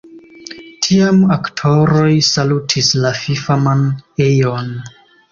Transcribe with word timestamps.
Tiam 0.85 1.17
aktoroj 1.35 2.15
salutis 2.27 2.89
la 3.03 3.11
fifaman 3.19 3.83
ejon. 4.29 4.73